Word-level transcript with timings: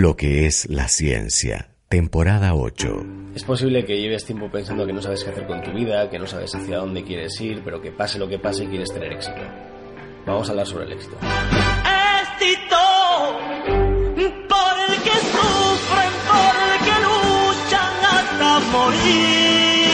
Lo 0.00 0.14
que 0.14 0.46
es 0.46 0.70
la 0.70 0.86
ciencia, 0.86 1.70
temporada 1.88 2.54
8. 2.54 2.86
Es 3.34 3.42
posible 3.42 3.84
que 3.84 4.00
lleves 4.00 4.24
tiempo 4.24 4.48
pensando 4.48 4.86
que 4.86 4.92
no 4.92 5.02
sabes 5.02 5.24
qué 5.24 5.30
hacer 5.30 5.44
con 5.44 5.60
tu 5.60 5.72
vida, 5.72 6.08
que 6.08 6.20
no 6.20 6.26
sabes 6.28 6.54
hacia 6.54 6.76
dónde 6.76 7.02
quieres 7.02 7.40
ir, 7.40 7.62
pero 7.64 7.82
que 7.82 7.90
pase 7.90 8.16
lo 8.16 8.28
que 8.28 8.38
pase 8.38 8.68
quieres 8.68 8.92
tener 8.92 9.12
éxito. 9.12 9.40
Vamos 10.24 10.46
a 10.46 10.52
hablar 10.52 10.68
sobre 10.68 10.84
el 10.84 10.92
éxito. 10.92 11.16
Éxito 12.36 12.76
por 14.48 14.78
el 14.88 15.02
que 15.02 15.18
sufren, 15.18 16.12
por 16.28 16.54
el 16.62 16.78
que 16.84 16.96
luchan 17.02 17.94
hasta 18.04 18.60
morir. 18.70 19.88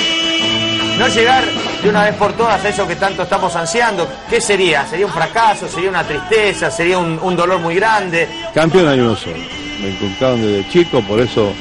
No 0.98 1.08
llegar 1.08 1.44
de 1.82 1.88
una 1.88 2.04
vez 2.04 2.14
por 2.16 2.34
todas 2.34 2.62
a 2.62 2.68
eso 2.68 2.86
que 2.86 2.96
tanto 2.96 3.22
estamos 3.22 3.56
ansiando. 3.56 4.06
¿Qué 4.28 4.38
sería? 4.38 4.86
¿Sería 4.86 5.06
un 5.06 5.12
fracaso? 5.12 5.66
¿Sería 5.66 5.88
una 5.88 6.06
tristeza? 6.06 6.70
¿Sería 6.70 6.98
un, 6.98 7.18
un 7.22 7.34
dolor 7.34 7.58
muy 7.58 7.74
grande? 7.76 8.28
Campeón 8.52 8.88
hay 8.88 9.00
uno 9.00 9.16
solo. 9.16 9.63
Me 9.80 9.90
inculcaron 9.90 10.40
desde 10.40 10.68
chico, 10.68 11.02
por 11.02 11.20
eso 11.20 11.52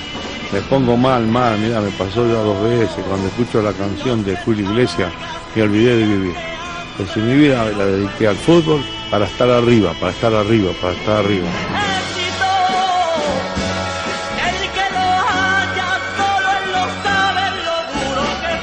me 0.51 0.61
pongo 0.61 0.95
mal, 0.95 1.25
mal. 1.27 1.57
Mira, 1.59 1.81
me 1.81 1.89
pasó 1.91 2.25
ya 2.27 2.33
dos 2.35 2.61
veces. 2.63 3.03
Cuando 3.07 3.27
escucho 3.27 3.61
la 3.61 3.73
canción 3.73 4.23
de 4.23 4.37
Julio 4.37 4.69
Iglesias, 4.69 5.11
me 5.55 5.63
olvidé 5.63 5.97
de 5.97 6.05
vivir. 6.05 6.35
Pues 6.97 7.17
mi 7.17 7.33
vida 7.35 7.65
la 7.71 7.85
dediqué 7.85 8.27
al 8.27 8.35
fútbol 8.35 8.83
para 9.09 9.25
estar 9.25 9.49
arriba, 9.49 9.93
para 9.99 10.11
estar 10.11 10.33
arriba, 10.33 10.71
para 10.79 10.93
estar 10.93 11.17
arriba. 11.17 11.47
Éxito, 11.47 12.45
el 14.37 14.57
que 14.71 14.85
lo 14.93 15.05
haya, 15.27 15.89
solo 16.17 16.47
él 16.57 16.65
lo 16.71 16.83
sabe 17.03 17.43
lo 17.65 17.77
duro 17.93 18.25
que 18.41 18.53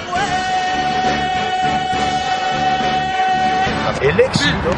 fue. 3.98 4.08
El 4.08 4.16
éxito, 4.20 4.70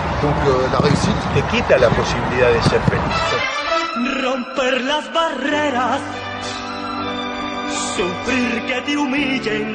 la 0.73 0.79
réussite, 0.79 1.25
te 1.35 1.43
quita 1.55 1.77
la 1.79 1.91
posibilidad 1.91 2.51
de 2.53 2.63
ser 2.63 2.81
feliz. 2.83 3.62
Romper 3.95 4.81
las 4.81 5.13
barreras, 5.13 6.01
sufrir 7.95 8.65
que 8.67 8.81
te 8.87 8.97
humillen, 8.97 9.75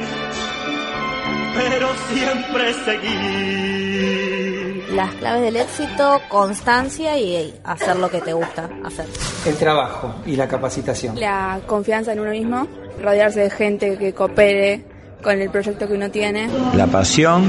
pero 1.54 1.88
siempre 2.12 2.74
seguir. 2.84 4.84
Las 4.92 5.14
claves 5.14 5.42
del 5.42 5.54
éxito, 5.56 6.20
constancia 6.28 7.16
y 7.16 7.54
hacer 7.62 7.94
lo 7.96 8.10
que 8.10 8.20
te 8.20 8.32
gusta 8.32 8.68
hacer. 8.84 9.06
El 9.46 9.56
trabajo 9.56 10.16
y 10.26 10.34
la 10.34 10.48
capacitación. 10.48 11.20
La 11.20 11.60
confianza 11.66 12.12
en 12.12 12.18
uno 12.18 12.32
mismo, 12.32 12.66
rodearse 13.00 13.38
de 13.40 13.50
gente 13.50 13.96
que 13.96 14.12
coopere 14.14 14.84
con 15.22 15.40
el 15.40 15.48
proyecto 15.50 15.86
que 15.86 15.94
uno 15.94 16.10
tiene. 16.10 16.48
La 16.74 16.88
pasión 16.88 17.44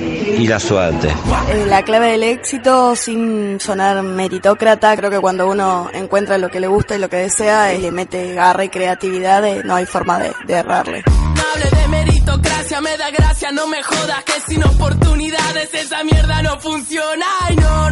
y 0.00 0.46
la 0.46 0.60
suerte. 0.60 1.08
Eh, 1.08 1.66
La 1.68 1.82
clave 1.82 2.12
del 2.12 2.22
éxito, 2.22 2.94
sin 2.96 3.58
sonar 3.60 4.02
meritócrata, 4.02 4.96
creo 4.96 5.10
que 5.10 5.18
cuando 5.20 5.48
uno 5.48 5.88
encuentra 5.92 6.38
lo 6.38 6.48
que 6.50 6.60
le 6.60 6.66
gusta 6.66 6.96
y 6.96 6.98
lo 6.98 7.08
que 7.08 7.16
desea, 7.16 7.72
eh, 7.72 7.78
le 7.78 7.90
mete 7.90 8.34
garra 8.34 8.64
y 8.64 8.68
creatividad, 8.68 9.44
eh, 9.46 9.62
no 9.64 9.74
hay 9.74 9.86
forma 9.86 10.18
de, 10.18 10.32
de 10.46 10.54
errarle. 10.54 11.02
No 11.06 11.42
hable 11.54 11.70
de 11.80 11.88
meritocracia, 11.88 12.80
me 12.80 12.96
da 12.96 13.10
gracia, 13.10 13.50
no 13.52 13.66
me 13.66 13.82
jodas 13.82 14.22
que 14.24 14.40
sin 14.46 14.62
oportunidades 14.64 15.72
esa 15.74 16.04
mierda 16.04 16.42
no 16.42 16.58
funciona. 16.60 17.26
Ay 17.42 17.56
no, 17.56 17.87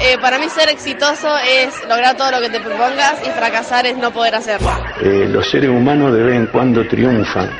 Eh, 0.00 0.18
para 0.20 0.38
mí 0.38 0.48
ser 0.48 0.68
exitoso 0.68 1.28
es 1.38 1.74
lograr 1.88 2.16
todo 2.16 2.30
lo 2.32 2.40
que 2.40 2.50
te 2.50 2.60
propongas 2.60 3.20
y 3.26 3.30
fracasar 3.30 3.86
es 3.86 3.96
no 3.96 4.10
poder 4.12 4.34
hacerlo. 4.34 4.70
Eh, 5.00 5.26
los 5.28 5.48
seres 5.50 5.70
humanos 5.70 6.12
de 6.12 6.22
vez 6.22 6.36
en 6.36 6.46
cuando 6.46 6.86
triunfan, 6.86 7.50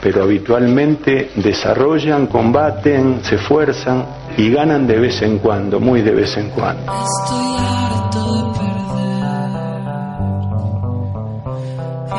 pero 0.00 0.22
habitualmente 0.22 1.30
desarrollan, 1.36 2.26
combaten, 2.26 3.20
se 3.24 3.36
esfuerzan 3.36 4.04
y 4.36 4.50
ganan 4.50 4.86
de 4.86 4.98
vez 4.98 5.22
en 5.22 5.38
cuando, 5.38 5.80
muy 5.80 6.02
de 6.02 6.12
vez 6.12 6.36
en 6.36 6.50
cuando. 6.50 6.92
Estoy 6.92 7.56
harto 7.58 8.34
de 8.34 8.42
perder. 8.58 9.08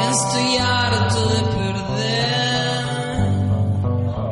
Estoy 0.09 0.57
harto 0.57 1.29
de 1.29 1.41
perder. 1.55 2.58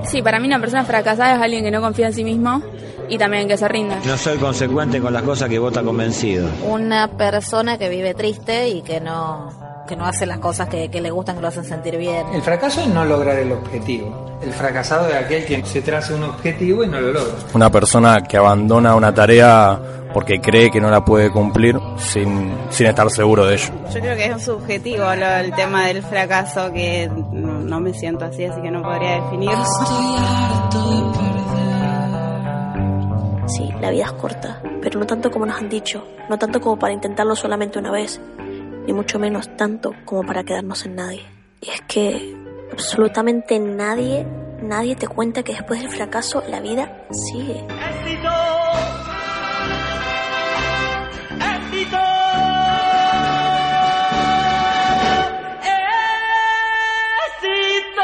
Sí, 0.10 0.22
para 0.22 0.40
mí 0.40 0.48
una 0.48 0.60
persona 0.60 0.86
fracasada 0.86 1.36
es 1.36 1.42
alguien 1.42 1.64
que 1.64 1.72
no 1.72 1.82
confía 1.82 2.08
en 2.08 2.14
sí 2.14 2.24
mismo 2.24 2.62
y 3.10 3.18
también 3.18 3.48
que 3.48 3.58
se 3.58 3.68
rinda. 3.68 4.00
No 4.06 4.18
soy 4.18 4.38
consecuente 4.38 5.02
con 5.02 5.14
las 5.14 5.24
cosas 5.24 5.50
que 5.50 5.60
vos 5.60 5.72
estás 5.72 5.84
convencido. 5.84 6.48
Una 6.66 7.10
persona 7.10 7.78
que 7.78 7.90
vive 7.90 8.14
triste 8.14 8.70
y 8.70 8.82
que 8.82 9.02
no 9.02 9.67
que 9.88 9.96
no 9.96 10.06
hace 10.06 10.26
las 10.26 10.38
cosas 10.40 10.68
que, 10.70 10.90
que 10.90 11.02
le 11.02 11.10
gustan, 11.10 11.36
que 11.38 11.42
lo 11.42 11.48
hacen 11.48 11.64
sentir 11.66 11.98
bien. 11.98 12.28
El 12.34 12.42
fracaso 12.42 12.82
es 12.82 12.88
no 12.88 13.04
lograr 13.06 13.38
el 13.40 13.52
objetivo. 13.52 14.26
El 14.44 14.52
fracasado 14.54 15.08
es 15.10 15.16
aquel 15.16 15.46
que 15.46 15.66
se 15.66 15.82
traza 15.82 16.14
un 16.14 16.24
objetivo 16.26 16.84
y 16.84 16.88
no 16.88 17.00
lo 17.02 17.12
logra. 17.14 17.34
Una 17.56 17.72
persona 17.72 18.22
que 18.22 18.38
abandona 18.38 18.94
una 18.96 19.12
tarea 19.14 19.80
porque 20.14 20.40
cree 20.40 20.70
que 20.70 20.80
no 20.80 20.90
la 20.92 21.04
puede 21.04 21.32
cumplir 21.32 21.80
sin, 21.98 22.54
sin 22.70 22.88
estar 22.88 23.10
seguro 23.10 23.46
de 23.46 23.56
ello. 23.56 23.70
Yo 23.94 24.00
creo 24.00 24.16
que 24.16 24.26
es 24.28 24.44
subjetivo 24.44 25.04
lo- 25.16 25.26
el 25.38 25.52
tema 25.54 25.88
del 25.88 26.04
fracaso, 26.04 26.72
que 26.72 27.10
no, 27.10 27.60
no 27.60 27.80
me 27.80 27.94
siento 27.94 28.26
así, 28.26 28.46
así 28.46 28.62
que 28.62 28.70
no 28.72 28.82
podría 28.84 29.22
definir. 29.22 29.52
Sí, 33.48 33.70
la 33.82 33.92
vida 33.92 34.06
es 34.06 34.12
corta, 34.14 34.62
pero 34.82 35.00
no 35.00 35.06
tanto 35.06 35.32
como 35.32 35.46
nos 35.46 35.58
han 35.58 35.70
dicho, 35.70 36.04
no 36.30 36.38
tanto 36.38 36.60
como 36.60 36.78
para 36.78 36.94
intentarlo 36.94 37.36
solamente 37.36 37.80
una 37.80 37.92
vez, 37.92 38.20
ni 38.88 38.94
mucho 38.94 39.20
menos 39.20 39.56
tanto 39.58 39.94
como 40.06 40.26
para 40.26 40.44
quedarnos 40.44 40.86
en 40.86 40.96
nadie. 40.96 41.22
Y 41.62 41.70
es 41.70 41.82
que 41.82 42.36
absolutamente 42.72 43.60
nadie, 43.60 44.26
nadie 44.62 44.96
te 44.96 45.08
cuenta 45.08 45.44
que 45.44 45.52
después 45.52 45.82
del 45.82 45.92
fracaso 45.92 46.42
la 46.50 46.62
vida 46.62 47.06
sigue. 47.12 47.66
Éxito, 47.68 48.30
éxito. 51.36 51.98
Éxito. 57.28 58.02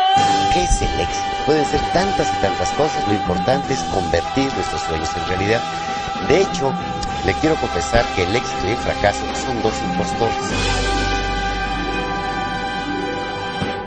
¿Qué 0.54 0.64
es 0.64 0.82
el 0.82 1.00
éxito? 1.00 1.34
Pueden 1.46 1.66
ser 1.66 1.80
tantas 1.94 2.28
y 2.28 2.42
tantas 2.42 2.70
cosas, 2.72 3.08
lo 3.08 3.14
importante 3.14 3.74
es 3.74 3.80
convertir 3.84 4.54
nuestros 4.54 4.82
sueños 4.82 5.10
en 5.16 5.28
realidad. 5.30 5.62
De 6.28 6.42
hecho, 6.42 6.74
le 7.26 7.34
quiero 7.36 7.56
confesar 7.56 8.06
que 8.16 8.24
el 8.24 8.36
éxito 8.36 8.68
y 8.68 8.72
el 8.72 8.78
fracaso 8.78 9.24
son 9.46 9.62
dos 9.62 9.74
impostores. 9.92 10.72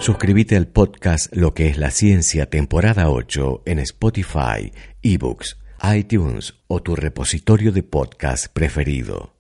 Suscríbete 0.06 0.56
al 0.56 0.68
podcast 0.68 1.34
Lo 1.34 1.52
que 1.52 1.66
es 1.66 1.78
la 1.78 1.90
ciencia, 1.90 2.48
temporada 2.48 3.10
8 3.10 3.64
en 3.66 3.80
Spotify, 3.80 4.70
eBooks, 5.02 5.58
iTunes 5.82 6.54
o 6.68 6.80
tu 6.80 6.94
repositorio 6.94 7.72
de 7.72 7.82
podcast 7.82 8.46
preferido. 8.46 9.35